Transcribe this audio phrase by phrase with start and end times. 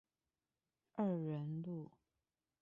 [0.95, 1.91] 二仁路